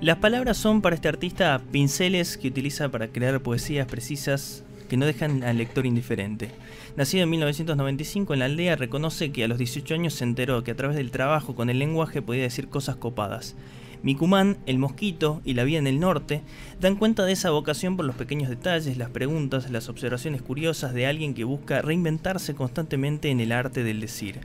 [0.00, 5.06] Las palabras son para este artista pinceles que utiliza para crear poesías precisas que no
[5.06, 6.52] dejan al lector indiferente.
[6.96, 10.70] Nacido en 1995 en la aldea, reconoce que a los 18 años se enteró que
[10.70, 13.56] a través del trabajo con el lenguaje podía decir cosas copadas.
[14.04, 16.42] Micumán, El Mosquito y La Vida en el Norte
[16.80, 21.08] dan cuenta de esa vocación por los pequeños detalles, las preguntas, las observaciones curiosas de
[21.08, 24.42] alguien que busca reinventarse constantemente en el arte del decir.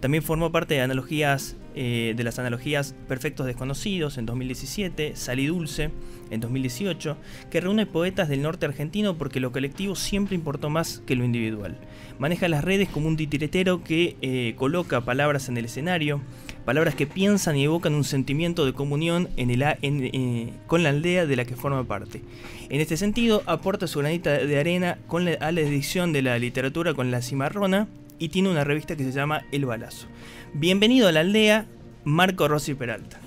[0.00, 5.46] También formó parte de, analogías, eh, de las analogías Perfectos Desconocidos en 2017, Sal y
[5.46, 5.92] Dulce
[6.28, 7.16] en 2018,
[7.52, 11.78] que reúne poetas del norte argentino porque lo colectivo siempre importó más que lo individual.
[12.18, 16.20] Maneja las redes como un titiretero que eh, coloca palabras en el escenario,
[16.64, 21.26] palabras que piensan y evocan un sentimiento de comunión en el, eh, con la aldea
[21.26, 22.22] de la que forma parte.
[22.70, 26.92] En este sentido, aporta su granita de arena con a la edición de la literatura
[26.92, 27.86] con la cimarrona
[28.18, 30.06] y tiene una revista que se llama El Balazo.
[30.52, 31.66] Bienvenido a la aldea,
[32.04, 33.20] Marco Rossi Peralta.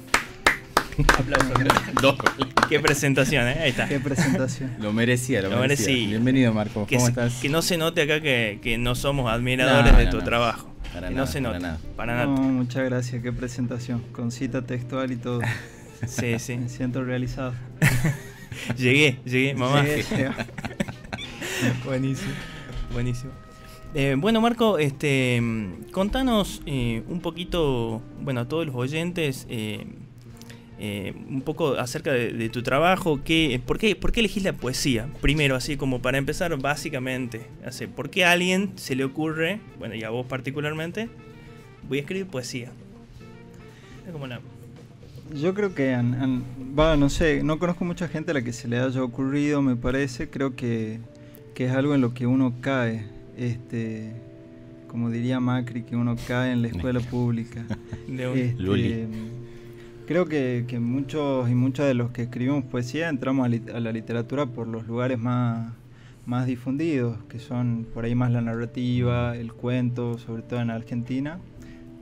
[1.18, 1.52] Aplausos.
[2.70, 3.58] Qué presentación, ¿eh?
[3.62, 3.88] Ahí está.
[3.88, 4.71] Qué presentación.
[4.80, 6.07] Lo merecía, lo, merecía.
[6.07, 6.85] Bienvenido, Marco.
[6.88, 7.40] ¿Cómo estás?
[7.41, 10.70] Que no se note acá que, no somos admiradores de tu trabajo.
[10.93, 11.65] Para que no se note.
[11.96, 12.27] Para nada.
[12.27, 13.21] muchas gracias.
[13.24, 14.02] Qué presentación.
[14.12, 15.41] Con cita textual y todo.
[16.08, 16.58] sí, sí.
[16.58, 17.54] Me siento realizado.
[18.77, 19.85] llegué, llegué, mamá.
[21.85, 22.34] buenísimo.
[22.91, 23.32] Buenísimo.
[23.93, 25.41] Eh, bueno, Marco, este,
[25.91, 29.85] contanos eh, un poquito, bueno, a todos los oyentes, eh,
[31.29, 33.19] un poco acerca de, tu trabajo.
[33.23, 35.09] ¿qué, por, qué, ¿Por qué elegís la poesía?
[35.19, 37.41] Primero, así como para empezar, básicamente,
[37.95, 41.09] ¿por qué a alguien se le ocurre, bueno, y a vos particularmente,
[41.87, 42.71] voy a escribir poesía?
[45.34, 45.95] Yo creo que,
[46.77, 49.75] va, no sé, no conozco mucha gente a la que se le haya ocurrido, me
[49.75, 50.99] parece, creo que,
[51.53, 54.11] que es algo en lo que uno cae este,
[54.87, 57.65] como diría Macri, que uno cae en la escuela pública.
[58.11, 59.07] Este,
[60.05, 64.67] creo que, muchos y muchas de los que escribimos poesía entramos a, la literatura por
[64.67, 65.72] los lugares más,
[66.25, 71.40] más difundidos, que son por ahí más la narrativa, el cuento, sobre todo en Argentina.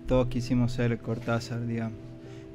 [0.07, 1.97] Todos quisimos ser Cortázar, digamos.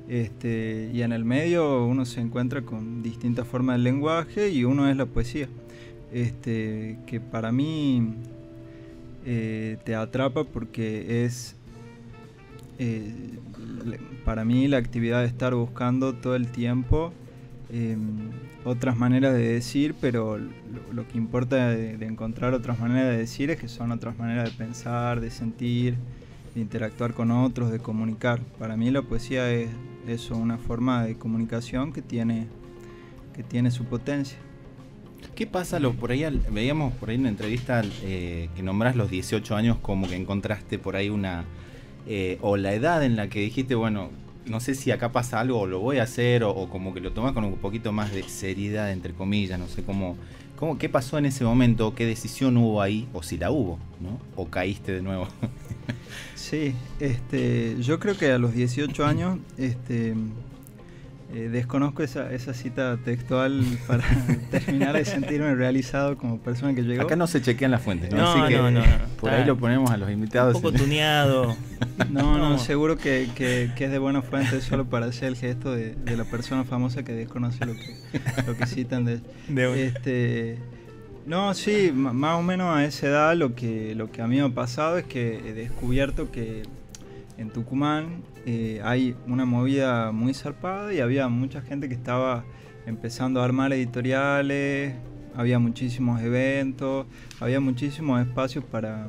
[0.09, 4.91] Este, y en el medio uno se encuentra con distintas formas de lenguaje y uno
[4.91, 5.49] es la poesía.
[6.12, 8.15] Este, que para mí
[9.25, 11.57] eh, te atrapa porque es
[12.79, 13.39] eh,
[14.25, 17.12] para mí la actividad de estar buscando todo el tiempo
[17.71, 18.31] em,
[18.65, 23.59] otras maneras de decir, pero lo, que importa de, encontrar otras maneras de decir es
[23.61, 25.97] que son otras maneras de pensar, de sentir,
[26.55, 28.41] de interactuar con otros, de comunicar.
[28.59, 29.69] Para mí la poesía es
[30.09, 32.47] eso, una forma de comunicación que tiene,
[33.35, 34.39] que tiene su potencia.
[35.35, 35.81] ¿Qué pasa?
[35.81, 39.79] Lo, por ahí veíamos por ahí en una entrevista eh, que nombras los 18 años
[39.83, 41.45] como que encontraste por ahí una
[42.07, 44.11] eh, o la edad en la que dijiste, bueno,
[44.47, 47.12] no sé si acá pasa algo o lo voy a hacer o, como que lo
[47.12, 50.17] tomas con un poquito más de seriedad entre comillas, no sé cómo,
[50.57, 54.21] cómo qué pasó en ese momento, qué decisión hubo ahí o si la hubo, ¿no?
[54.37, 55.29] O caíste de nuevo.
[56.35, 60.15] sí, este, yo creo que a los 18 años, este
[61.34, 64.05] eh, desconozco esa, esa cita textual para
[64.50, 67.03] terminar de sentirme realizado como persona que llegó.
[67.03, 68.31] Acá no se chequean las fuentes, ¿no?
[68.31, 68.83] Así que, no,
[69.21, 70.55] Por ahí lo ponemos a los invitados.
[70.55, 71.56] Un poco tuneado.
[72.11, 75.94] No, no, seguro que, que, es de buena fuente solo para hacer el gesto de,
[75.94, 77.97] de, la persona famosa que desconoce lo que,
[78.47, 79.21] lo que citan de,
[79.87, 80.59] este
[81.27, 84.43] no, sí, más o menos a esa edad lo que, lo que a mí me
[84.43, 86.65] ha pasado es que he descubierto que
[87.37, 92.45] en Tucumán eh, hay una movida muy zarpada y había mucha gente que estaba
[92.87, 94.95] empezando a armar editoriales,
[95.34, 97.06] había muchísimos eventos,
[97.41, 99.09] había muchísimos espacios para,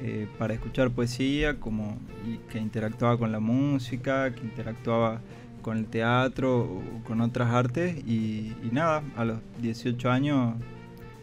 [0.00, 5.20] eh, para escuchar poesía, como, y que interactuaba con la música, que interactuaba
[5.60, 10.54] con el teatro o con otras artes y, nada, a los 18 años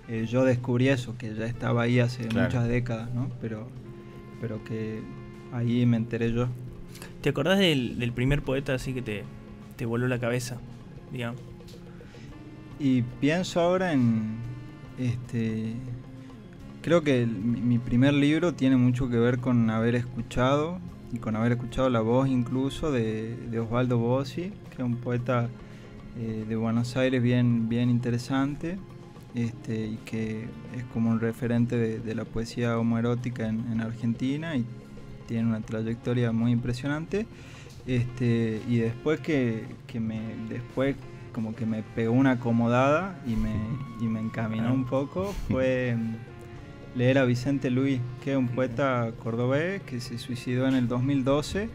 [0.08, 3.30] eh, yo descubrí eso, que ya estaba ahí hace muchas décadas, ¿no?
[3.42, 3.68] Pero,
[4.40, 5.02] pero que
[5.56, 6.48] ahí me enteré yo.
[7.22, 9.24] ¿Te acordás del, primer poeta así que te,
[9.76, 10.58] te voló la cabeza,
[11.12, 11.42] digamos?
[12.80, 14.36] Y pienso ahora en.
[15.00, 15.74] Este.
[16.82, 20.80] Creo que mi primer libro tiene mucho que ver con haber escuchado,
[21.12, 25.50] y con haber escuchado la voz incluso de, Osvaldo Bossi, que es un poeta
[26.20, 28.78] eh, de Buenos Aires bien, bien interesante,
[29.34, 30.44] este, y que
[30.76, 34.66] es como un referente de, la poesía homoerótica en, en Argentina, y
[35.26, 37.26] tiene una trayectoria muy impresionante.
[37.88, 39.66] Este, y después que,
[40.00, 40.20] me
[40.50, 40.96] después
[41.32, 43.54] como que me pegó una acomodada y me,
[44.02, 45.96] y me encaminó un poco fue
[46.96, 51.70] leer a Vicente Luis, que es un poeta cordobés que se suicidó en el 2012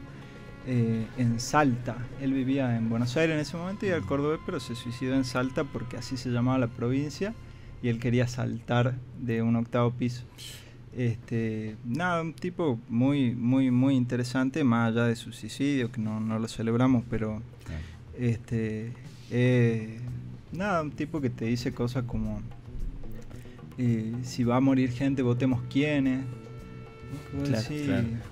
[0.67, 1.97] eh, en Salta.
[2.21, 5.25] Él vivía en Buenos Aires en ese momento y era cordobés, pero se suicidó en
[5.25, 7.35] Salta porque así se llamaba la provincia
[7.83, 10.25] y él quería saltar de un octavo piso.
[10.97, 16.21] Este, nada, un tipo muy, muy, muy interesante, más allá de su suicidio, que no,
[16.21, 17.41] no lo celebramos, pero
[18.19, 18.93] este,
[19.31, 20.01] eh,
[20.53, 22.41] nada, un tipo que te dice cosas como
[23.79, 26.21] eh, si va a morir gente, votemos quiénes.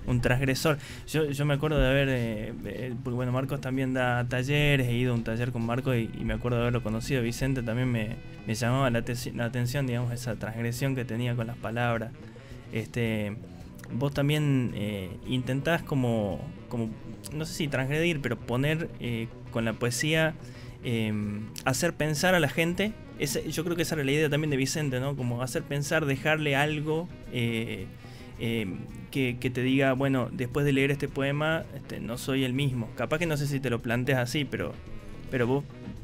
[0.05, 0.77] Un transgresor.
[1.07, 4.93] Yo, yo me acuerdo de haber, eh, eh, porque bueno, Marcos también da talleres, he
[4.93, 7.21] ido a un taller con Marcos y, me acuerdo de haberlo conocido.
[7.21, 8.15] Vicente también me,
[8.45, 9.03] me llamaba la,
[9.33, 12.11] la, atención, digamos, esa transgresión que tenía con las palabras.
[12.71, 13.35] Este,
[13.93, 16.39] vos también eh, intentás como,
[16.69, 16.89] como,
[17.33, 18.89] no sé si transgredir, pero poner
[19.51, 20.35] con la poesía,
[20.83, 22.93] em, hacer pensar a la gente.
[23.49, 25.15] yo creo que esa era la idea también de Vicente, ¿no?
[25.15, 27.09] Como hacer pensar, dejarle algo
[28.39, 28.67] eh,
[29.11, 32.89] que, te diga, bueno, después de leer este poema, este, no soy el mismo.
[32.95, 34.73] Capaz que no sé si te lo planteas así, pero,
[35.29, 35.63] pero vos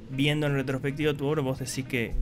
[0.09, 2.13] viendo en retrospectiva tu obra, vos decís que...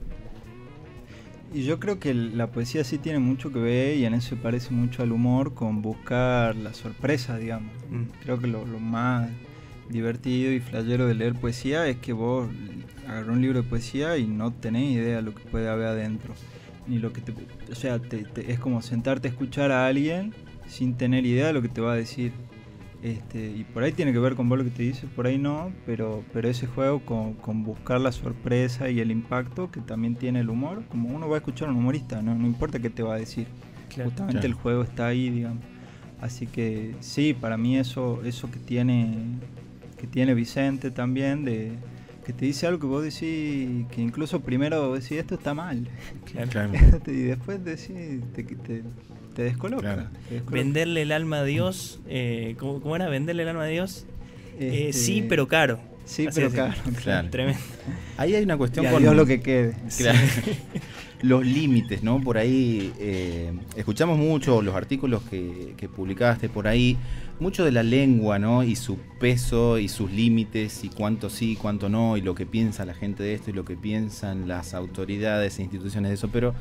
[1.54, 4.36] Y yo creo que la poesía sí tiene mucho que ver y en eso se
[4.36, 7.72] parece mucho al humor con buscar la sorpresa, digamos.
[7.90, 8.02] Mm.
[8.24, 9.30] Creo que lo, más
[9.88, 12.48] divertido y flayero de leer poesía es que vos
[13.06, 16.34] agarrás un libro de poesía y no tenés idea de lo que puede haber adentro
[16.88, 17.32] ni lo que te...
[17.70, 18.00] O sea,
[18.34, 20.34] es como sentarte a escuchar a alguien
[20.66, 22.32] sin tener idea de lo que te va a decir.
[23.04, 25.36] Este, y por ahí tiene que ver con vos lo que te dice, por ahí
[25.36, 30.40] no, pero, pero ese juego con, buscar la sorpresa y el impacto que también tiene
[30.40, 33.02] el humor, como uno va a escuchar a un humorista, no, no importa qué te
[33.02, 33.46] va a decir,
[34.02, 35.62] justamente el juego está ahí, digamos.
[36.22, 39.12] Así que sí, para mí eso, eso que tiene,
[39.98, 41.72] que tiene Vicente también de,
[42.24, 45.86] que te dice algo que vos decís, que incluso primero decís esto está mal.
[46.24, 46.72] Claro.
[47.06, 48.82] y después decís, te, te,
[49.34, 50.10] te descoloca,
[50.50, 53.08] Venderle el alma a Dios, eh, ¿cómo, era?
[53.08, 54.06] ¿Venderle el alma a Dios?
[54.58, 55.80] Eh, este, sí, pero caro.
[56.04, 56.74] Sí, pero caro.
[57.02, 57.30] Claro.
[57.30, 57.60] Tremendo.
[58.16, 59.02] Ahí hay una cuestión con.
[59.02, 59.74] Dios lo que quede.
[61.22, 62.20] los límites, ¿no?
[62.20, 66.98] Por ahí eh, escuchamos mucho los artículos que, que publicaste por ahí
[67.40, 68.62] mucho de la lengua, ¿no?
[68.62, 72.84] Y su peso y sus límites y cuánto sí, cuánto no, y lo que piensa
[72.84, 76.54] la gente de esto y lo que piensan las autoridades e instituciones de eso, pero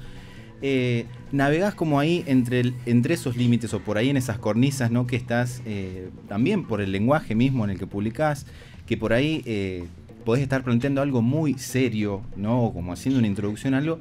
[0.63, 5.05] eh, navegás como ahí entre, entre esos límites o por ahí en esas cornisas, ¿no?
[5.05, 8.47] Que estás eh, también por el lenguaje mismo en el que publicás,
[8.87, 9.83] que por ahí eh,
[10.25, 12.63] podés estar planteando algo muy serio, ¿no?
[12.63, 13.99] O como haciendo una introducción a algo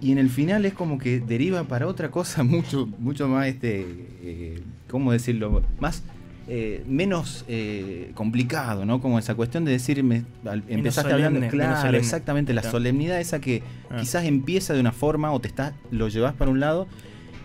[0.00, 3.86] y en el final es como que deriva para otra cosa mucho, mucho más, este,
[4.22, 5.62] eh, ¿cómo decirlo?
[5.80, 6.02] Más,
[6.50, 9.02] eh, menos eh, complicado, ¿no?
[9.02, 10.24] Como esa cuestión de decirme,
[10.68, 13.98] empezaste hablando, claro, exactamente, la solemnidad esa que ah.
[14.00, 16.88] quizás empieza de una forma o te está, lo llevas para un lado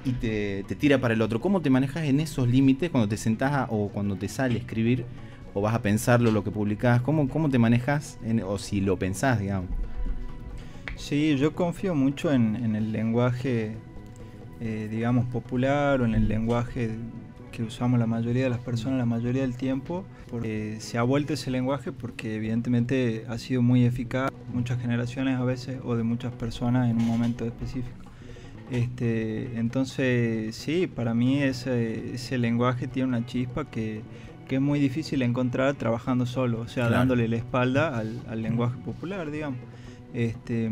[0.05, 1.41] y te, tira para el otro.
[1.41, 5.03] ¿Cómo te manejas en esos límites cuando te sentás o cuando te sale a escribir
[5.53, 7.01] o vas a pensarlo lo que publicás?
[7.01, 9.69] ¿Cómo, cómo te manejas o si lo pensás, digamos?
[10.95, 13.75] Sí, yo confío mucho en, el lenguaje,
[14.61, 16.91] eh, digamos, popular o en el lenguaje
[17.53, 21.33] que usamos la mayoría de las personas la mayoría del tiempo, porque se ha vuelto
[21.33, 26.33] ese lenguaje porque evidentemente ha sido muy eficaz muchas generaciones a veces o de muchas
[26.33, 27.95] personas en un momento específico.
[28.71, 34.01] Este, entonces, sí, para mí ese, ese lenguaje tiene una chispa que,
[34.47, 38.77] que, es muy difícil encontrar trabajando solo, o sea, dándole la espalda al, al lenguaje
[38.83, 39.59] popular, digamos.
[40.15, 40.71] Este,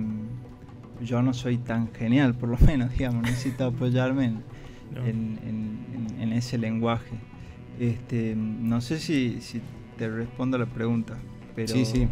[1.04, 4.51] yo no soy tan genial, por lo menos, digamos, necesito apoyarme en,
[6.42, 7.16] ese lenguaje.
[7.80, 9.40] Este, no sé si,
[9.98, 11.18] te respondo a la pregunta,
[11.56, 11.68] pero...
[11.68, 12.08] Sí, sí.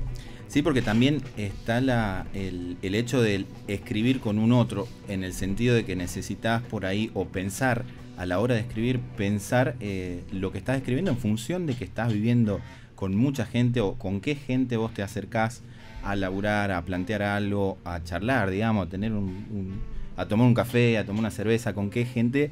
[0.47, 5.75] Sí, porque también está la, el, hecho de escribir con un otro, en el sentido
[5.75, 7.83] de que necesitas por ahí, o pensar
[8.17, 11.83] a la hora de escribir, pensar eh, lo que estás escribiendo en función de que
[11.83, 12.61] estás viviendo
[12.95, 15.61] con mucha gente o con qué gente vos te acercás
[16.03, 19.79] a laburar, a plantear algo, a charlar, digamos, a tener un,
[20.17, 22.49] a tomar un café, a tomar una cerveza, con qué gente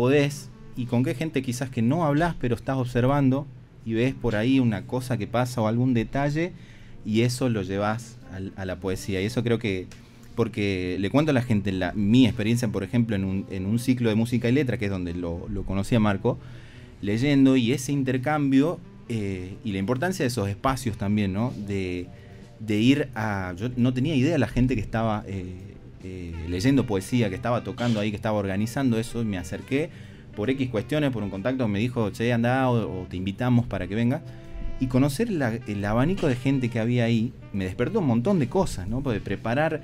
[0.00, 3.46] podés y con qué gente quizás que no hablas, pero estás observando
[3.84, 6.54] y ves por ahí una cosa que pasa o algún detalle
[7.04, 8.16] y eso lo llevas
[8.56, 9.20] a, la poesía.
[9.20, 9.88] Y eso creo que,
[10.36, 13.78] porque le cuento a la gente la, mi experiencia, por ejemplo, en un, en un
[13.78, 16.38] ciclo de música y letra, que es donde lo, lo a Marco,
[17.02, 18.80] leyendo y ese intercambio
[19.10, 21.52] eh, y la importancia de esos espacios también, ¿no?
[21.66, 22.06] De,
[22.58, 23.52] de ir a...
[23.54, 25.69] Yo no tenía idea de la gente que estaba eh,
[26.04, 29.90] eh, leyendo poesía, que estaba tocando ahí, que estaba organizando eso, me acerqué
[30.34, 33.94] por X cuestiones, por un contacto, me dijo, che, anda o, te invitamos para que
[33.94, 34.22] venga.
[34.78, 38.88] Y conocer el abanico de gente que había ahí me despertó un montón de cosas,
[38.88, 39.02] ¿no?
[39.02, 39.82] Porque preparar,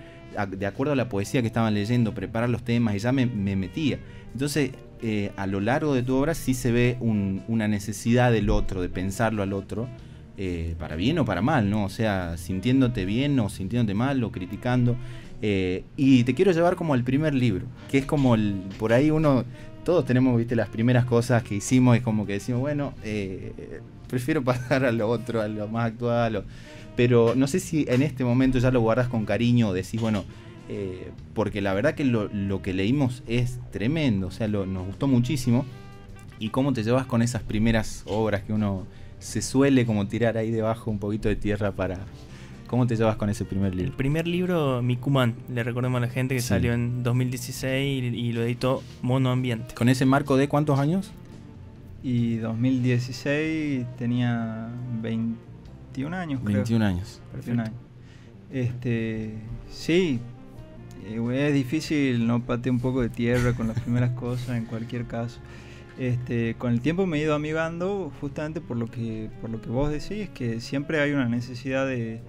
[0.48, 3.56] de acuerdo a la poesía que estaban leyendo, preparar los temas y ya me, me
[3.56, 3.98] metía.
[4.32, 4.70] Entonces,
[5.02, 8.88] eh, a lo largo de tu obra sí se ve una necesidad del otro, de
[8.88, 9.88] pensarlo al otro,
[10.38, 11.84] eh, para bien o para mal, ¿no?
[11.84, 14.96] O sea, sintiéndote bien o sintiéndote mal o criticando.
[15.42, 18.36] Eh, y te quiero llevar como al primer libro, que es como
[18.78, 19.44] por ahí uno,
[19.84, 22.94] todos tenemos, viste, las primeras cosas que hicimos, es como que decimos, bueno,
[24.08, 26.44] prefiero pasar a lo otro, a lo más actual,
[26.96, 30.24] pero no sé si en este momento ya lo guardas con cariño o decís, bueno,
[30.68, 35.64] eh, porque la verdad que lo, que leímos es tremendo, o sea, nos gustó muchísimo.
[36.38, 38.86] ¿Y cómo te llevas con esas primeras obras que uno
[39.18, 42.00] se suele como tirar ahí debajo un poquito de tierra para...
[42.66, 43.90] ¿Cómo te llevas con ese primer libro?
[43.90, 48.42] El primer libro, Mikuman, le recordemos a la gente que salió en 2016 y, lo
[48.42, 49.74] editó Mono Ambiente.
[49.74, 51.12] ¿Con ese marco de cuántos años?
[52.02, 54.68] Y 2016 tenía
[55.00, 56.56] 21 años, creo.
[56.56, 57.20] 21 años.
[57.34, 57.74] 21 años.
[58.50, 59.34] Este,
[59.70, 60.20] sí,
[61.32, 65.38] es difícil no patear un poco de tierra con las primeras cosas en cualquier caso.
[65.98, 69.70] Este, con el tiempo me he ido amigando justamente por lo que por lo que
[69.70, 72.20] vos decís que siempre hay una necesidad de,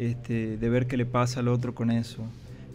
[0.00, 2.24] este, de ver qué le pasa al otro con eso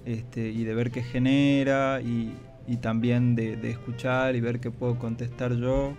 [0.06, 2.36] este, y de ver qué genera y,
[2.82, 5.94] también de, escuchar y ver qué puedo contestar yo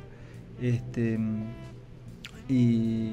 [0.63, 1.19] este,
[2.49, 3.11] y,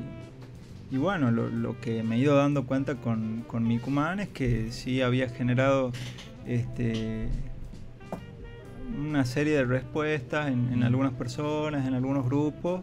[0.91, 4.72] y bueno, lo, que me he ido dando cuenta con, con mi Kuman es que
[4.72, 5.91] sí había generado
[6.46, 7.29] este,
[9.00, 12.82] una serie de respuestas en, algunas personas, en algunos grupos,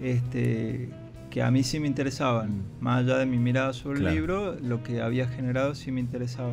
[0.00, 0.88] este,
[1.30, 2.50] que a mí sí me interesaban.
[2.50, 2.62] Mm.
[2.80, 6.52] Más allá de mi mirada sobre el libro, lo que había generado sí me interesaba.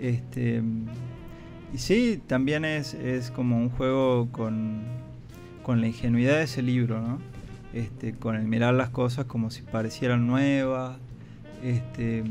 [0.00, 0.62] Este,
[1.74, 4.82] y sí, también es, es como un juego con,
[5.62, 7.18] con, la ingenuidad de ese libro, ¿no?
[7.74, 10.96] Este, con el mirar las cosas como si parecieran nuevas.
[11.62, 12.22] Este,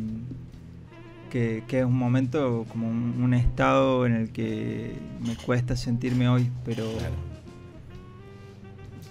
[1.30, 6.86] que, es un momento, como un, estado en el que me cuesta sentirme hoy, pero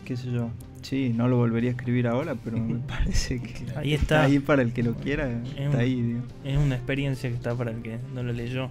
[0.07, 0.49] qué sé yo.
[0.85, 4.23] Sí, no lo volvería a escribir ahora, pero me parece que ahí está.
[4.23, 6.19] ahí para el que lo quiera, está ahí.
[6.45, 8.69] Es una experiencia que está para el que no lo leyó.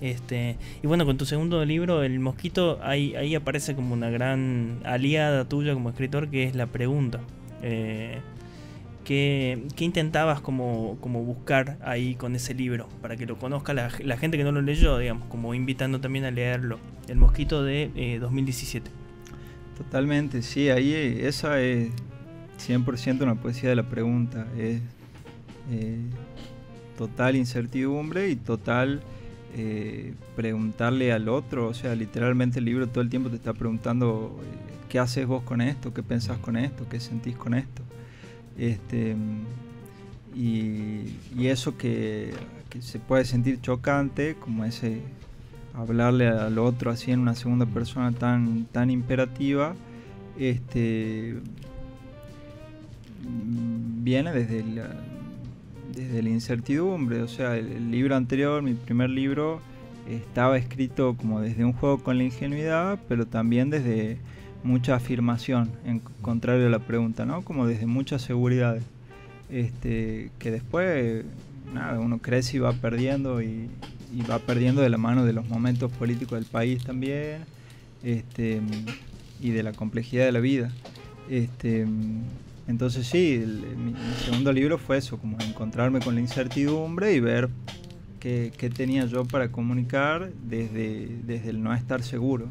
[0.00, 4.80] Este, y bueno, con tu segundo libro, El Mosquito, ahí, ahí aparece como una gran
[4.84, 7.20] aliada tuya como escritor, que es la pregunta.
[7.62, 8.18] Eh,
[9.04, 12.88] ¿Qué, intentabas como, buscar ahí con ese libro?
[13.00, 16.32] Para que lo conozca la, gente que no lo leyó, digamos, como invitando también a
[16.32, 16.80] leerlo.
[17.06, 19.03] El Mosquito de 2017.
[19.74, 21.90] Eh, Totalmente, sí, ahí eh, esa es
[22.66, 24.46] 100% una poesía de la pregunta.
[24.56, 24.80] Es
[25.70, 25.98] eh,
[26.96, 29.02] total incertidumbre y total
[30.34, 31.68] preguntarle al otro.
[31.68, 34.40] O sea, literalmente el libro todo el tiempo te está preguntando
[34.88, 37.82] qué haces vos con esto, qué pensás con esto, qué sentís con esto.
[38.58, 39.16] Este,
[40.34, 41.16] y,
[41.46, 42.34] eso que,
[42.80, 45.00] se puede sentir chocante, como ese
[45.74, 49.74] hablarle al otro así en una segunda persona tan, tan imperativa,
[50.38, 51.36] este,
[54.02, 54.88] viene desde la,
[55.94, 57.22] desde la incertidumbre.
[57.22, 59.60] O sea, el, libro anterior, mi primer libro,
[60.08, 64.18] estaba escrito como desde un juego con la ingenuidad, pero también desde
[64.62, 67.42] mucha afirmación, en contrario a la pregunta, ¿no?
[67.42, 68.78] Como desde mucha seguridad.
[69.50, 71.24] Este, que después,
[71.72, 73.68] nada, uno crece y va perdiendo y,
[74.22, 77.44] va perdiendo de la mano de los momentos políticos del país también,
[78.02, 78.60] este,
[79.40, 80.70] y de la complejidad de la vida.
[81.28, 81.86] Este,
[82.68, 83.42] entonces sí,
[83.76, 83.94] mi,
[84.24, 87.48] segundo libro fue eso, como encontrarme con la incertidumbre y ver
[88.20, 92.46] qué, qué tenía yo para comunicar desde, desde el no estar seguro.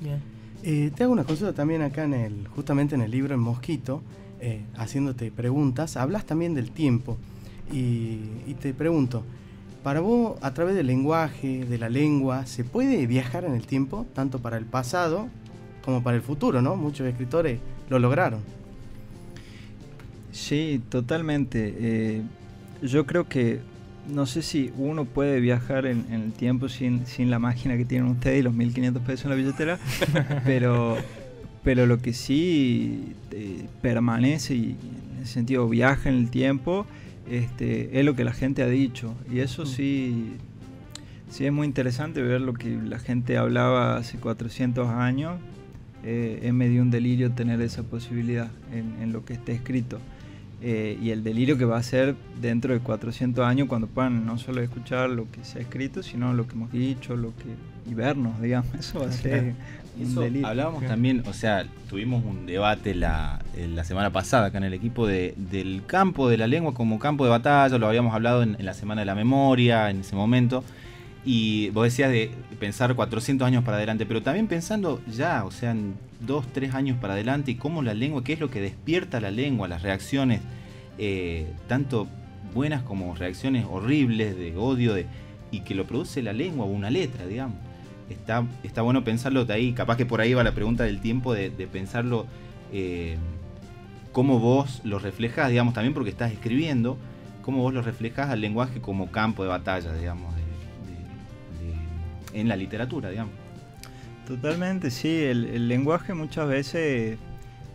[0.00, 0.38] Bien.
[0.64, 4.02] Eh, te hago una consulta también acá en el, justamente en el libro En Mosquito,
[4.40, 5.96] eh, haciéndote preguntas.
[5.96, 7.16] Hablas también del tiempo
[7.72, 8.18] y,
[8.60, 9.24] te pregunto,
[9.88, 14.04] para vos, a través del lenguaje, de la lengua, ¿se puede viajar en el tiempo,
[14.14, 15.28] tanto para el pasado
[15.82, 16.76] como para el futuro, no?
[16.76, 18.40] Muchos escritores lo lograron.
[20.30, 21.74] Sí, totalmente.
[21.78, 22.22] Eh,
[22.82, 23.60] yo creo que
[24.06, 28.10] no sé si uno puede viajar en, el tiempo sin, sin, la máquina que tienen
[28.10, 29.78] ustedes y los 1500 pesos en la billetera,
[30.44, 30.98] pero,
[31.64, 34.76] pero lo que sí eh, permanece y
[35.16, 36.84] en ese sentido viaja en el tiempo
[37.30, 39.14] este, es lo que la gente ha dicho.
[39.30, 39.66] Y eso mm.
[39.66, 40.32] sí,
[41.30, 45.38] sí es muy interesante ver lo que la gente hablaba hace 400 años.
[46.04, 49.98] Eh, es medio un delirio tener esa posibilidad en, en lo que está escrito.
[50.60, 54.38] Eh, y el delirio que va a ser dentro de 400 años cuando puedan no
[54.38, 57.54] solo escuchar lo que se ha escrito, sino lo que hemos dicho, lo que
[57.88, 59.54] y vernos, digamos, eso va a ser
[60.44, 64.74] Hablábamos también, o sea, tuvimos un debate la, eh, la semana pasada acá en el
[64.74, 68.56] equipo de, del campo de la lengua como campo de batalla, lo habíamos hablado en,
[68.58, 70.64] la Semana de la Memoria, en ese momento.
[71.24, 75.72] Y vos decías de pensar 400 años para adelante, pero también pensando ya, o sea,
[75.72, 79.20] en 2, 3 años para adelante y cómo la lengua, qué es lo que despierta
[79.20, 80.40] la lengua, las reacciones,
[80.96, 82.08] eh, tanto
[82.54, 85.06] buenas como reacciones horribles de odio de,
[85.50, 87.67] y que lo produce la lengua o una letra, digamos.
[88.10, 91.34] Está, está bueno pensarlo de ahí, capaz que por ahí va la pregunta del tiempo
[91.34, 92.26] de, pensarlo,
[92.72, 93.16] eh,
[94.12, 96.96] cómo vos lo reflejas, digamos, también porque estás escribiendo,
[97.42, 100.34] cómo vos lo reflejas al lenguaje como campo de batalla, digamos,
[102.32, 103.32] en la literatura, digamos.
[104.26, 107.18] Totalmente, sí, el, lenguaje muchas veces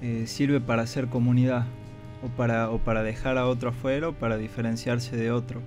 [0.02, 1.66] eh, sirve para hacer comunidad
[2.24, 5.62] o para, o para dejar a otro afuera o para diferenciarse de otro.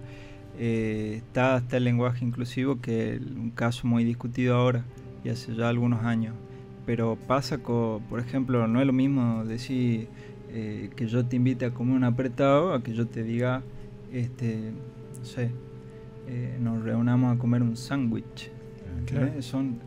[0.59, 4.85] Eh, está, el lenguaje inclusivo, que es un caso muy discutido ahora
[5.25, 6.35] y hace ya algunos años.
[6.87, 10.09] Pero pasa con, por ejemplo, no es lo mismo decir
[10.51, 13.63] eh, que yo te invite a comer un apretado a que yo te diga,
[14.13, 14.73] este,
[15.19, 15.51] no sé,
[16.29, 18.51] eh, nos reunamos a comer un sándwich.
[19.41, 19.79] Son,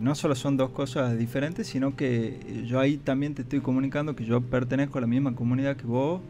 [0.00, 4.24] no solo son dos cosas diferentes, sino que yo ahí también te estoy comunicando que
[4.24, 6.20] yo pertenezco a la misma comunidad que vos.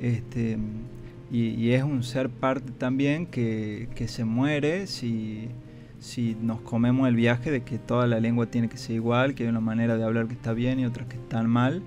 [0.00, 0.58] Este,
[1.32, 5.48] y, es un ser parte también que, se muere si,
[5.98, 9.44] si nos comemos el viaje de que toda la lengua tiene que ser igual, que
[9.44, 11.82] hay una manera de hablar que está bien y otra que está mal.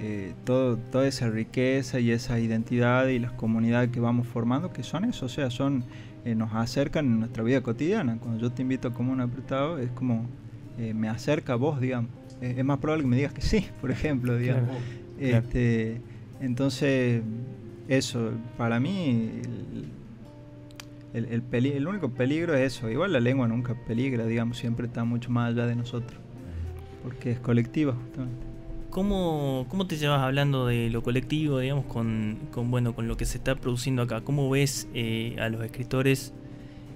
[0.00, 4.82] Eh, todo, toda esa riqueza y esa identidad y las comunidades que vamos formando, que
[4.84, 5.84] son eso, o sea, son,
[6.24, 8.16] eh, nos acercan en nuestra vida cotidiana.
[8.18, 10.24] Cuando yo te invito a comer un apretado, es como
[10.78, 12.10] eh, me acerca a vos, digamos.
[12.40, 14.70] es más probable que me digas que sí, por ejemplo, digamos.
[15.18, 16.00] Este,
[16.40, 17.22] entonces,
[17.88, 19.40] eso, para mí,
[21.14, 22.90] el, el, el, único peligro es eso.
[22.90, 26.20] Igual la lengua nunca peligra, digamos, siempre está mucho más allá de nosotros,
[27.02, 28.46] porque es colectiva, justamente.
[28.90, 33.26] ¿Cómo, ¿Cómo te llevas hablando de lo colectivo, digamos, con, con bueno, con lo que
[33.26, 34.22] se está produciendo acá?
[34.22, 36.32] ¿Cómo ves eh, a los escritores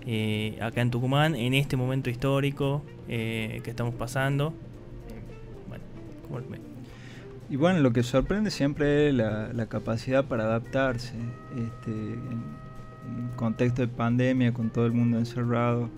[0.06, 4.54] eh, acá en Tucumán en este momento histórico eh, que estamos pasando?
[5.68, 5.84] bueno,
[6.26, 6.71] ¿cómo
[7.52, 11.12] y bueno, lo que sorprende siempre es la, capacidad para adaptarse
[11.54, 12.62] este, en,
[13.36, 15.90] contexto de pandemia, con todo el mundo encerrado,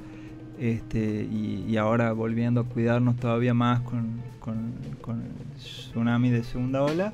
[0.59, 7.12] este, y, ahora volviendo a cuidarnos todavía más con, el tsunami de segunda ola.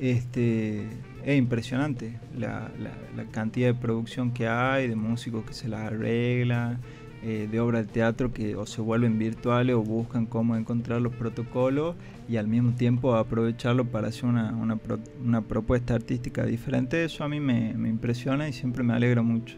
[0.00, 0.88] Este,
[1.24, 2.72] es impresionante la,
[3.30, 6.78] cantidad de producción que hay, de músicos que se las arreglan,
[7.28, 11.12] eh, de obras de teatro que o se vuelven virtuales o buscan cómo encontrar los
[11.12, 11.96] protocolos
[12.28, 14.78] y al mismo tiempo aprovecharlo para hacer una, una,
[15.24, 17.02] una propuesta artística diferente.
[17.04, 19.56] Eso a mí me, me, impresiona y siempre me alegra mucho.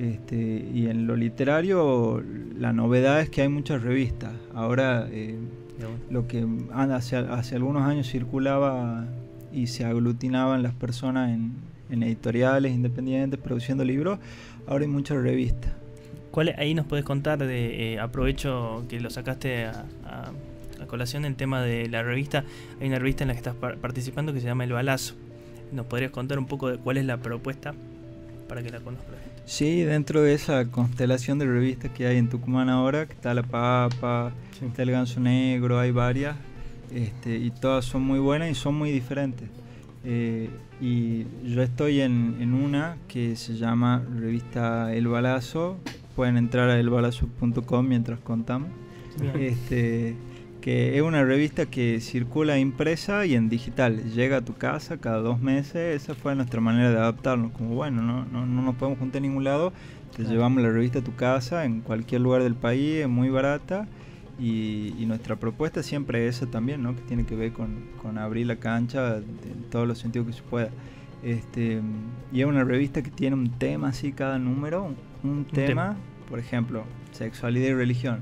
[0.00, 2.24] Este, y en lo literario
[2.58, 4.32] la novedad es que hay muchas revistas.
[4.54, 5.36] Ahora eh,
[6.08, 9.04] lo que hace, hace algunos años circulaba
[9.52, 11.52] y se aglutinaban las personas en,
[11.90, 14.18] en editoriales independientes produciendo libros,
[14.66, 15.83] ahora hay muchas revistas
[16.56, 19.84] ahí nos puedes contar de eh, aprovecho que lo sacaste a,
[20.88, 22.44] colación el tema de la revista.
[22.80, 25.14] Hay una revista en la que estás participando que se llama El Balazo.
[25.72, 27.74] ¿Nos podrías contar un poco de cuál es la propuesta
[28.48, 29.06] para que la conozca
[29.46, 33.42] Sí, dentro de esa constelación de revistas que hay en Tucumán ahora, que está La
[33.42, 36.36] Papa, está El Ganso Negro, hay varias,
[36.94, 39.48] este, y todas son muy buenas y son muy diferentes.
[40.04, 45.78] Eh, y yo estoy en, en, una que se llama Revista El Balazo,
[46.14, 48.70] pueden entrar a elbalazo.com mientras contamos.
[49.38, 50.16] Este,
[50.60, 54.12] que es una revista que circula impresa y en digital.
[54.12, 56.02] Llega a tu casa cada dos meses.
[56.02, 57.52] Esa fue nuestra manera de adaptarnos.
[57.52, 59.72] Como bueno, no, no, no nos podemos juntar en ningún lado.
[60.16, 63.02] Te llevamos la revista a tu casa en cualquier lugar del país.
[63.02, 63.86] Es muy barata.
[64.38, 66.96] Y, nuestra propuesta siempre es esa también, ¿no?
[66.96, 70.42] que tiene que ver con, con abrir la cancha en todos los sentidos que se
[70.42, 70.70] pueda.
[71.22, 71.80] Este,
[72.32, 74.92] y es una revista que tiene un tema así cada número,
[75.24, 75.96] un, tema,
[76.28, 78.20] por ejemplo, sexualidad y religión.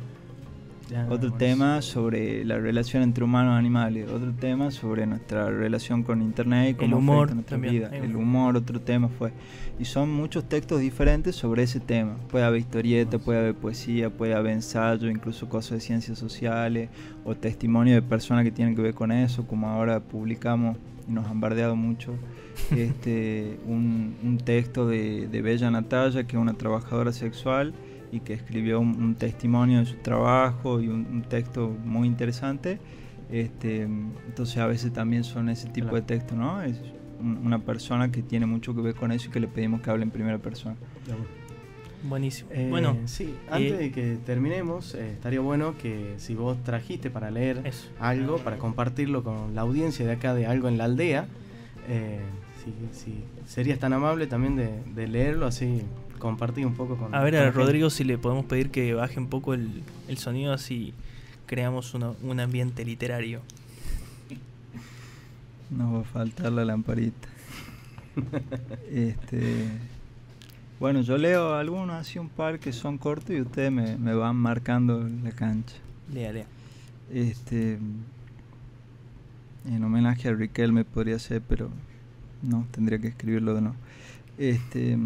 [1.08, 4.10] Otro tema sobre la relación entre humanos y animales.
[4.10, 7.90] Otro tema sobre nuestra relación con internet y cómo el humor nuestra vida.
[7.92, 9.32] El humor, otro tema fue.
[9.78, 12.16] Y son muchos textos diferentes sobre ese tema.
[12.28, 16.90] Puede haber historieta, puede haber poesía, puede haber ensayo, incluso cosas de ciencias sociales
[17.24, 20.76] o testimonio de personas que tienen que ver con eso, como ahora publicamos
[21.08, 22.14] y nos han bardeado mucho
[22.76, 27.72] este, un, texto de, Bella Natalia, que es una trabajadora sexual
[28.12, 32.78] y que escribió un, testimonio de su trabajo y un, texto muy interesante.
[33.30, 36.62] Este, entonces a veces también son ese tipo de texto, ¿no?
[36.62, 36.78] Es
[37.18, 40.02] una persona que tiene mucho que ver con eso y que le pedimos que hable
[40.02, 40.76] en primera persona.
[42.02, 42.50] Buenísimo.
[42.52, 47.10] Eh, bueno, sí, antes eh, de que terminemos, eh, estaría bueno que si vos trajiste
[47.10, 47.62] para leer
[48.00, 51.28] algo, para compartirlo con la audiencia de acá de algo en la aldea,
[52.92, 55.82] si, serías tan amable también de, leerlo así
[56.22, 57.12] compartir un poco con...
[57.14, 60.18] A ver, con a Rodrigo si le podemos pedir que baje un poco el, el
[60.18, 60.94] sonido así
[61.46, 63.40] creamos uno- un ambiente literario.
[65.70, 67.28] Nos va a faltar la lamparita.
[68.90, 69.66] este,
[70.78, 74.36] bueno, yo leo algunos, así un par que son cortos y ustedes me, me van
[74.36, 75.74] marcando la cancha.
[76.12, 76.46] Lea, lea.
[77.12, 77.78] Este,
[79.66, 81.68] en homenaje a Riquelme podría ser, pero
[82.42, 83.76] no, tendría que escribirlo de nuevo.
[84.38, 84.96] Este,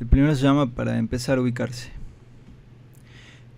[0.00, 1.90] el primero se llama Para empezar a ubicarse.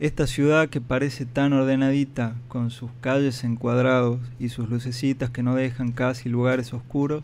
[0.00, 5.54] Esta ciudad que parece tan ordenadita, con sus calles encuadrados y sus lucecitas que no
[5.54, 7.22] dejan casi lugares oscuros,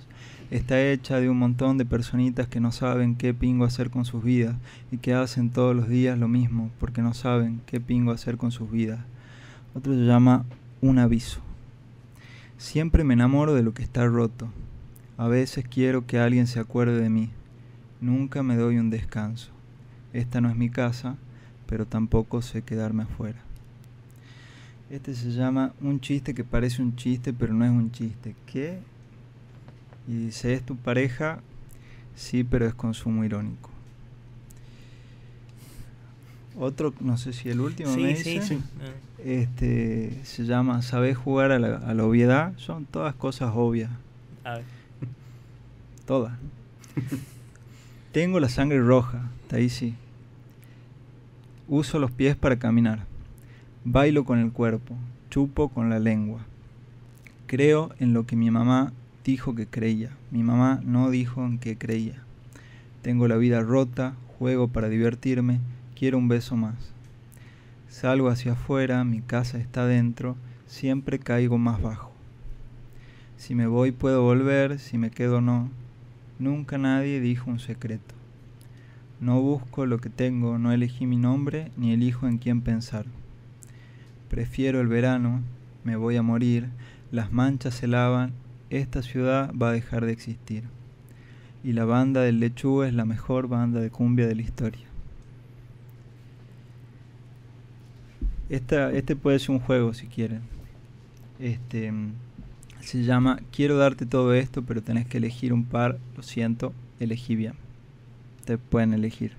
[0.53, 4.23] está hecha de un montón de personitas que no saben qué pingo hacer con sus
[4.23, 4.55] vidas
[4.93, 8.53] y que hacen todos los días lo mismo porque no saben qué pingo hacer con
[8.53, 9.01] sus vidas.
[9.75, 10.45] Otro se llama
[10.81, 11.41] Un aviso.
[12.57, 14.49] Siempre me enamoro de lo que está roto.
[15.17, 17.31] A veces quiero que alguien se acuerde de mí.
[18.01, 19.51] Nunca me doy un descanso.
[20.13, 21.17] Esta no es mi casa,
[21.67, 23.39] pero tampoco sé quedarme afuera.
[24.91, 28.35] Este se llama Un chiste que parece un chiste, pero no es un chiste.
[28.47, 28.79] ¿Qué?
[30.07, 31.41] Y dice, ¿es tu pareja?
[32.17, 33.69] Sí, pero es consumo irónico.
[36.59, 38.59] Otro, no sé si el último me Sí, sí, dice, sí.
[39.25, 42.53] este se llama ¿Sabés jugar a la, a la obviedad?
[42.57, 43.91] Son todas cosas obvias,
[44.45, 44.65] a ver.
[46.07, 46.33] todas.
[48.19, 49.31] Tengo la sangre roja,
[49.69, 49.95] sí.
[51.69, 53.05] Uso los pies para caminar.
[53.85, 54.97] Bailo con el cuerpo,
[55.31, 56.41] chupo con la lengua.
[57.47, 60.11] Creo en lo que mi mamá dijo que creía.
[60.33, 62.25] Mi mamá no dijo en qué creía.
[63.03, 65.61] Tengo la vida rota, juego para divertirme,
[65.95, 66.91] quiero un beso más.
[67.89, 70.35] Salgo hacia afuera, mi casa está dentro,
[70.67, 72.11] siempre caigo más bajo.
[73.37, 75.71] Si me voy puedo volver, si me quedo no.
[76.39, 78.15] Nunca nadie dijo un secreto.
[79.21, 83.07] No busco lo que tengo, no elegí mi nombre, ni elijo en quién pensar.
[84.31, 85.43] Prefiero el verano,
[85.83, 86.69] me voy a morir,
[87.11, 88.33] las manchas se lavan,
[88.71, 90.65] esta ciudad va a dejar de existir.
[91.65, 94.87] Y la banda del lechuga es la mejor banda de cumbia de la historia.
[98.49, 100.43] Esta, este puede ser un juego si quieren.
[101.41, 101.93] Este
[102.81, 105.99] se llama Quiero darte todo esto, pero tenés que elegir un par.
[106.17, 107.55] Lo siento, elegí bien.
[108.45, 109.33] Te pueden elegir.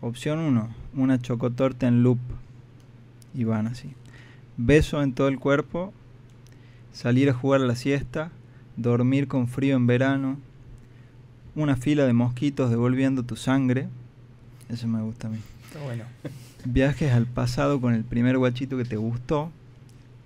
[0.00, 2.18] Opción 1, una chocotorta en loop.
[3.34, 3.90] Y van así.
[4.56, 5.92] Beso en todo el cuerpo.
[6.92, 8.30] Salir a jugar a la siesta.
[8.76, 10.38] Dormir con frío en verano.
[11.54, 13.88] Una fila de mosquitos devolviendo tu sangre.
[14.68, 15.38] Eso me gusta a mí.
[15.64, 16.04] Está bueno.
[16.64, 19.50] Viajes al pasado con el primer guachito que te gustó.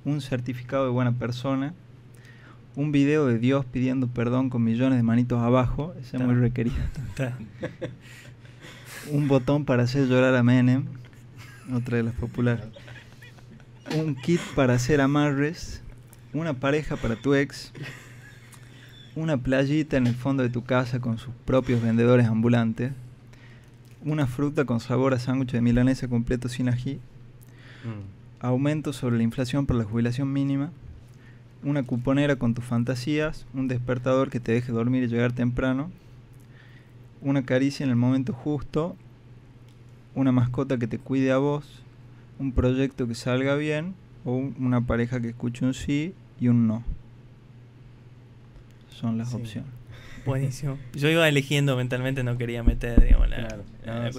[0.05, 1.75] Un certificado de buena persona.
[2.77, 5.95] Un video de Dios pidiendo perdón con millones de manitos abajo.
[6.01, 6.77] Ese es muy requerido.
[9.11, 10.87] Un botón para hacer llorar a Menem.
[11.73, 12.65] Otra de las populares.
[13.97, 15.83] Un kit para hacer amarres.
[16.33, 17.73] Una pareja para tu ex.
[19.17, 22.93] Una playita en el fondo de tu casa con sus propios vendedores ambulantes.
[24.03, 27.01] Una fruta con sabor a sándwich de milanesa completo sin ají.
[27.85, 28.20] Mm.
[28.41, 30.71] Aumento sobre la inflación por la jubilación mínima.
[31.63, 33.47] Una cuponera con tus fantasías.
[33.53, 35.91] Un despertador que te deje dormir y llegar temprano.
[37.21, 38.97] Una caricia en el momento justo.
[40.15, 41.83] Una mascota que te cuide a vos.
[42.39, 43.95] Un proyecto que salga bien.
[44.25, 46.83] O un- una pareja que escuche un sí y un no.
[48.91, 49.37] Son las Sí.
[49.37, 49.71] opciones.
[50.27, 50.79] Buenísimo.
[50.95, 53.65] Yo iba eligiendo mentalmente, no quería meter, digamos, la, Claro.
[53.85, 54.11] la- No, la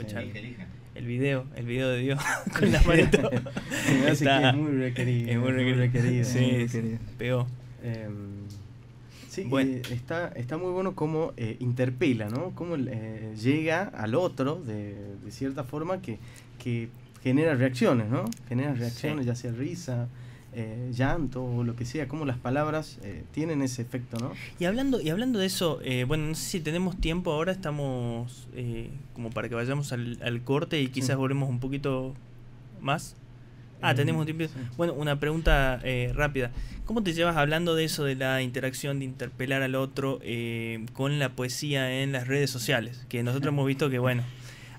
[0.94, 2.22] El video, el video de Dios
[2.60, 3.30] con la manito.
[4.08, 5.30] Está- es muy requerido.
[5.32, 5.78] es muy es requerido.
[5.78, 6.26] requerido.
[6.26, 6.98] Sí, Muy sí, querido.
[7.18, 7.48] pegó.
[7.84, 8.12] Em,
[9.30, 9.80] sí, Bueno.
[9.90, 12.52] y está, está muy bueno cómo eh, interpela, ¿no?
[12.56, 16.20] Cómo eh, llega al otro de, de cierta forma que,
[16.62, 16.90] que
[17.24, 18.26] genera reacciones, ¿no?
[18.50, 19.28] Genera reacciones, Sí.
[19.28, 20.08] ya sea risa,
[20.54, 24.34] eh, llanto o lo que sea, cómo las palabras eh, tienen ese efecto, ¿no?
[24.60, 28.48] Y hablando, y hablando de eso, eh, bueno, no sé si tenemos tiempo ahora, estamos
[28.54, 31.16] eh, como para que vayamos al, al corte y quizás Sí.
[31.16, 32.14] volvemos un poquito
[32.82, 33.16] más.
[33.82, 34.44] Ah, Eh, tenemos tiempo.
[34.46, 34.52] sí.
[34.78, 36.52] Bueno, una pregunta eh, rápida.
[36.86, 40.20] ¿Cómo te llevas hablando de eso, de la interacción, de interpelar al otro
[40.94, 43.06] con la poesía en las redes sociales?
[43.10, 44.24] Que nosotros hemos visto que, bueno,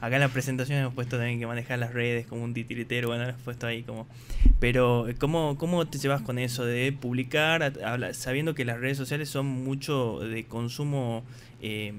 [0.02, 3.24] acá en la presentación hemos puesto también que manejar las redes como un titiritero, bueno,
[3.24, 4.06] hemos puesto ahí como...
[4.60, 8.96] Pero, ¿cómo, cómo te llevas con eso de publicar, a- habla- sabiendo que las redes
[8.98, 11.24] sociales son mucho de consumo
[11.62, 11.92] eh,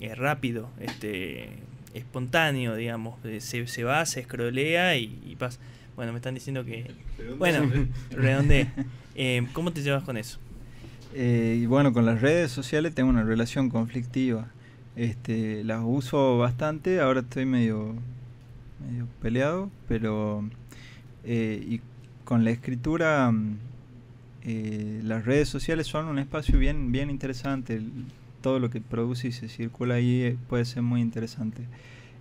[0.00, 1.50] eh, rápido, este
[1.94, 3.22] espontáneo, digamos?
[3.24, 5.60] Eh, Se, se va, se escrolea y, y pasa.
[5.94, 6.90] Bueno, me están diciendo que...
[7.38, 7.70] Bueno,
[8.10, 8.66] redonde.
[9.14, 10.38] Eh, ¿Cómo te llevas con eso?
[11.14, 14.48] Eh, y bueno, con las redes sociales tengo una relación conflictiva.
[14.96, 17.94] Este, las uso bastante, ahora estoy medio,
[18.86, 20.44] medio peleado, pero
[21.24, 21.80] eh, y
[22.24, 23.56] con la escritura mm,
[24.44, 27.80] eh, las redes sociales son un espacio bien, bien interesante.
[28.40, 31.62] Todo lo que produce y se circula ahí eh, puede ser muy interesante.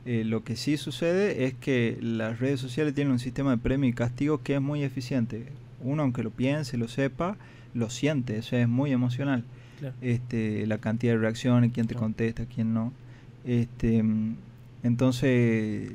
[0.05, 3.89] Eh, lo que sí sucede es que las redes sociales tienen un sistema de premio
[3.89, 5.47] y castigo que es muy eficiente.
[5.83, 7.37] Uno, aunque lo piense, lo sepa,
[7.73, 9.43] lo siente, eso es muy emocional.
[10.01, 12.93] Este, la cantidad de reacciones, quién te contesta, quién no.
[13.45, 14.03] Este,
[14.83, 15.91] entonces,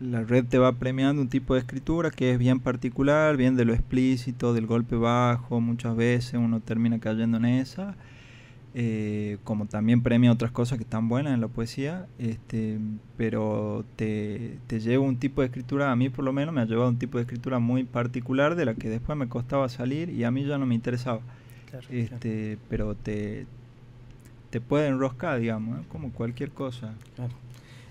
[0.00, 3.64] la red te va premiando un tipo de escritura que es bien particular, bien de
[3.64, 7.94] lo explícito, del golpe bajo, muchas veces uno termina cayendo en esa
[8.76, 12.80] eh, como también premia otras cosas que están buenas en la poesía, este,
[13.16, 16.64] pero te, te lleva un tipo de escritura, a mí por lo menos me ha
[16.64, 20.24] llevado un tipo de escritura muy particular de la que después me costaba salir y
[20.24, 21.20] a mí ya no me interesaba.
[21.90, 23.46] Este, Pero te,
[24.50, 25.84] te puede enroscar, digamos, ¿eh?
[25.88, 26.94] como cualquier cosa.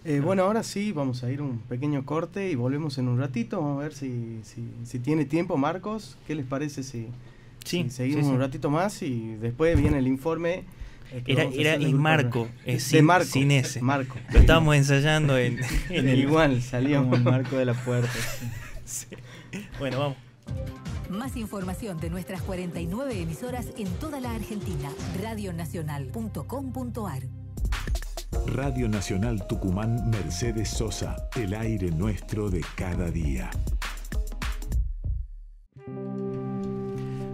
[0.06, 3.62] Eh, bueno, ahora sí, vamos a ir un pequeño corte y volvemos en un ratito.
[3.62, 6.18] Vamos a ver si, si, si tiene tiempo, Marcos.
[6.28, 7.08] ¿Qué les parece si,
[7.64, 10.64] Sí, seguimos un ratito más y después viene el informe.
[11.12, 13.82] Eh, era, era y Marco, es sin, Marco, sin ese.
[13.82, 14.16] Marco.
[14.32, 18.10] Lo estábamos ensayando en, el igual, salíamos el marco de la puerta.
[19.80, 20.18] Bueno, vamos.
[21.10, 24.90] Más información de nuestras 49 emisoras en toda la Argentina.
[25.22, 27.22] Radionacional.com.ar
[28.48, 33.52] Radio Nacional Tucumán Mercedes Sosa, el aire nuestro de cada día.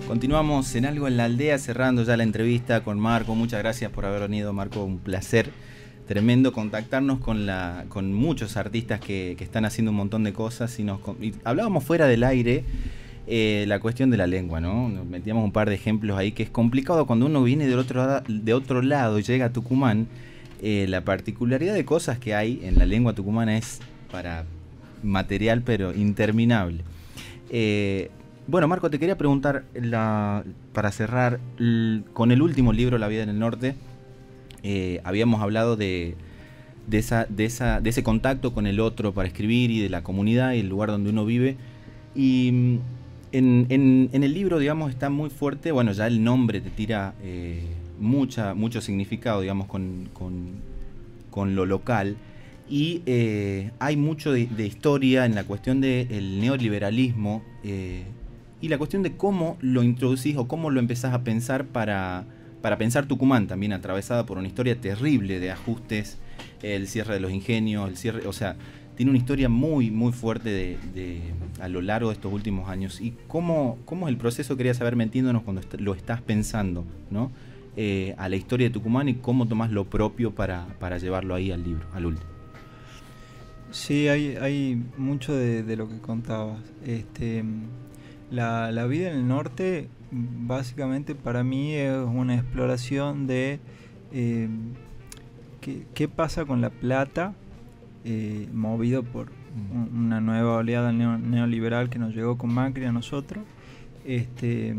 [0.08, 3.36] Continuamos en algo en la aldea, cerrando ya la entrevista con Marco.
[3.36, 4.84] Muchas gracias por haber venido, Marco.
[4.84, 5.51] Un placer
[6.08, 10.79] tremendo contactarnos con, la, con muchos artistas que, están haciendo un montón de cosas.
[10.79, 10.99] Y, nos,
[11.43, 12.65] hablábamos fuera del aire
[13.31, 14.89] eh, la cuestión de la lengua, ¿no?
[14.89, 18.21] Nos metíamos un par de ejemplos ahí que es complicado cuando uno viene de otro,
[18.27, 20.07] de otro lado y llega a Tucumán.
[20.63, 24.45] Eh, la particularidad de cosas que hay en la lengua tucumana es para
[25.03, 26.79] material, pero interminable.
[27.51, 28.09] Eh,
[28.47, 29.63] bueno, Marco, te quería preguntar,
[30.73, 31.39] para cerrar,
[32.13, 33.75] con el último libro, La vida en el norte,
[35.03, 36.15] habíamos hablado de,
[36.91, 40.67] esa, de, ese contacto con el otro para escribir y de la comunidad y el
[40.69, 41.57] lugar donde uno vive.
[42.15, 42.79] Y
[43.31, 47.63] en, el libro, digamos, está muy fuerte, bueno, ya el nombre te tira eh,
[47.99, 50.09] mucha, mucho significado, digamos, con,
[51.55, 52.17] lo local.
[52.69, 57.43] Y eh, hay mucho de, historia en la cuestión del neoliberalismo
[58.61, 62.25] y la cuestión de cómo lo introducís o cómo lo empezás a pensar para,
[62.61, 66.17] para pensar Tucumán, también atravesada por una historia terrible de ajustes,
[66.61, 68.57] el cierre de los ingenios, el cierre, o sea,
[68.99, 71.21] tiene una historia muy, muy fuerte de,
[71.62, 72.99] a lo largo de estos últimos años.
[72.99, 77.31] ¿Y cómo, cómo es el proceso, quería saber, metiéndonos cuando lo estás pensando, ¿no?
[77.77, 81.49] Eh, a la historia de Tucumán y cómo tomás lo propio para, para llevarlo ahí
[81.49, 82.29] al libro, al último?
[83.71, 86.59] Sí, hay, hay mucho de, lo que contabas.
[86.85, 87.45] Este,
[88.31, 93.62] la, la, vida en el norte básicamente para mí es una exploración de
[94.12, 94.49] eh,
[95.93, 97.33] qué, pasa con la plata
[98.11, 99.27] eh, movido por
[99.93, 103.43] una nueva oleada neoliberal que nos llegó con Macri a nosotros.
[104.03, 104.75] Este,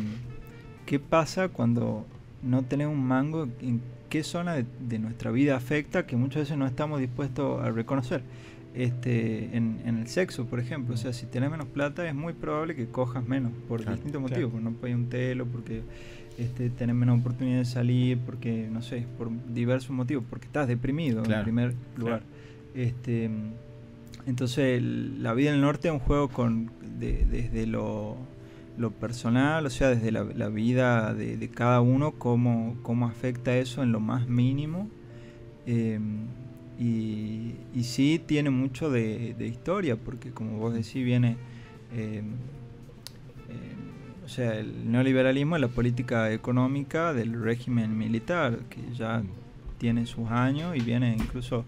[0.85, 2.07] ¿Qué pasa cuando
[2.43, 3.49] no tenemos un mango?
[3.61, 7.71] ¿En qué zona de, de nuestra vida afecta que muchas veces no estamos dispuestos a
[7.71, 8.23] reconocer?
[8.75, 10.95] este, en, el sexo, por ejemplo.
[10.95, 14.53] O sea, si tienes menos plata es muy probable que cojas menos por distintos motivos.
[14.53, 15.83] Porque no puedes un telo, porque
[16.39, 20.25] este, tenés menos oportunidad de salir, porque, no sé, por diversos motivos.
[20.29, 22.23] Porque estás deprimido en primer lugar.
[22.75, 23.31] Este,
[24.27, 28.17] entonces, la vida en el norte es un juego con desde lo,
[28.77, 33.93] lo, personal, o sea, desde la, vida de, cada uno, cómo, cómo afecta eso en
[33.93, 34.89] lo más mínimo.
[35.67, 35.99] Eh,
[36.79, 41.37] y, y sí tiene mucho de, historia, porque como vos decís, viene...
[41.95, 42.23] Eh,
[43.49, 43.75] eh,
[44.25, 49.25] o sea, el neoliberalismo es la política económica del régimen militar, que ya
[49.79, 51.65] tiene sus años y viene incluso,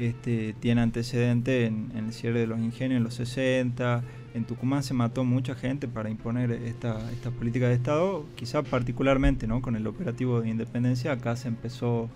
[0.00, 4.02] este, tiene antecedente en, el cierre de los ingenios en los 60.
[4.34, 9.46] En Tucumán se mató mucha gente para imponer esta, esta política de Estado, quizá particularmente
[9.46, 9.60] ¿no?
[9.60, 12.08] con el operativo de independencia, acá se empezó,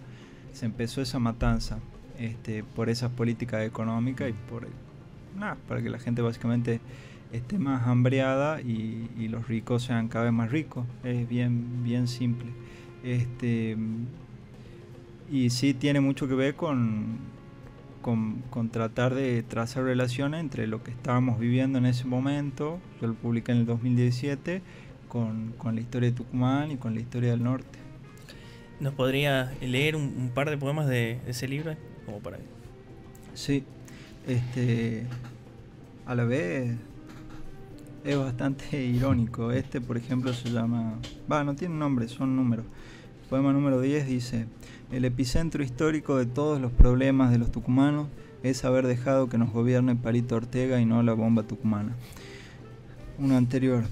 [0.53, 1.79] se empezó esa matanza
[2.19, 4.67] este, por esas políticas económicas y por
[5.37, 6.81] nada, para que la gente básicamente
[7.33, 10.87] esté más hambreada y, los ricos sean cada vez más ricos.
[11.03, 12.51] Es bien, bien simple.
[13.03, 13.77] Este,
[15.31, 17.34] y sí tiene mucho que ver con,
[18.05, 23.15] con, tratar de trazar relaciones entre lo que estábamos viviendo en ese momento, yo lo
[23.15, 24.61] publiqué en el 2017,
[25.09, 27.79] con, con la historia de Tucumán y con la historia del norte.
[28.79, 31.75] ¿Nos podría leer un, un par de poemas de, de ese libro?
[32.05, 32.37] Como para
[33.33, 33.65] Sí,
[34.27, 35.07] este,
[36.05, 36.77] a la vez
[38.05, 39.51] es bastante irónico.
[39.51, 40.99] Este, por ejemplo, se llama...
[41.33, 42.67] Va, no tiene nombre, son números.
[43.31, 44.47] Poema número 10 dice,
[44.95, 48.07] el epicentro histórico de todos los problemas de los tucumanos
[48.45, 51.97] es haber dejado que nos gobierne Palito Ortega y no la bomba tucumana.
[53.19, 53.83] Uno anterior,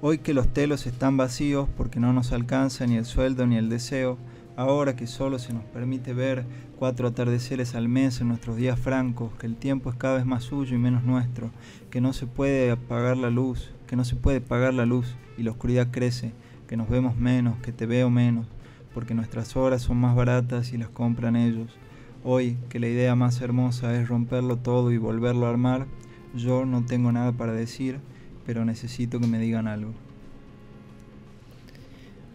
[0.00, 3.68] hoy que los telos están vacíos porque no nos alcanza ni el sueldo ni el
[3.68, 4.16] deseo,
[4.54, 6.46] ahora que solo se nos permite ver
[6.78, 10.44] cuatro atardeceres al mes en nuestros días francos, que el tiempo es cada vez más
[10.44, 11.50] suyo y menos nuestro,
[11.90, 15.42] que no se puede apagar la luz, que no se puede pagar la luz y
[15.42, 16.32] la oscuridad crece,
[16.68, 18.46] que nos vemos menos, que te veo menos,
[18.94, 21.76] porque nuestras horas son más baratas y las compran ellos.
[22.22, 25.86] Hoy, que la idea más hermosa es romperlo todo y volverlo a armar,
[26.34, 27.98] yo no tengo nada para decir,
[28.46, 29.92] pero necesito que me digan algo.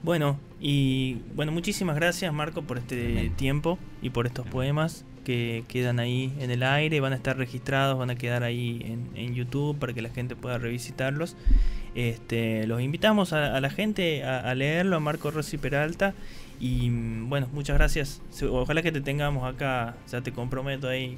[0.04, 6.00] Bueno, y bueno, muchísimas gracias Marco por este tiempo y por estos poemas que quedan
[6.00, 9.78] ahí en el aire, van a estar registrados, van a quedar ahí en, en YouTube
[9.78, 11.36] para que la gente pueda revisitarlos.
[11.96, 16.14] Este, los invitamos a, a la gente a, a leerlo, a Marco Rossi Peralta.
[16.60, 18.22] Y bueno, muchas gracias.
[18.50, 21.18] Ojalá que te tengamos acá, ya te comprometo ahí,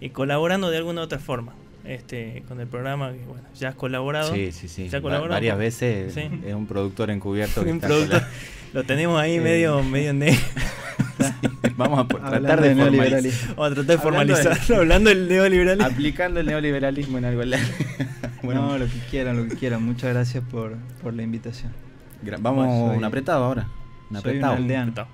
[0.00, 1.52] eh, colaborando de alguna u otra forma
[1.84, 3.12] este, con el programa.
[3.12, 4.32] que, bueno, ya has colaborado.
[4.34, 4.88] Sí, sí, sí.
[4.88, 5.30] ¿Ya Va- colaboró?
[5.32, 6.22] varias veces Sí.
[6.46, 8.28] es un productor encubierto que Un está producto- cola-
[8.74, 10.38] Lo tenemos ahí Eh, medio, medio negro.
[11.76, 12.74] Vamos a tratar de, de formalizar.
[12.76, 13.54] neoliberalismo.
[13.56, 15.86] Vamos a tratar de formalizarlo, hablando del neoliberalismo.
[15.92, 17.42] Aplicando el neoliberalismo en algo.
[18.42, 19.82] bueno, no, lo que quieran, lo que quieran.
[19.84, 21.72] Muchas gracias por, por la invitación.
[22.24, 23.68] gra- vamos un apretado ahora.
[24.10, 24.54] Un soy un apretado.
[24.54, 25.06] aldeano.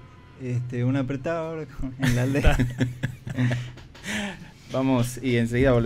[0.42, 2.56] Este, un apretado en la aldea.
[4.72, 5.82] Vamos y enseguida volvemos.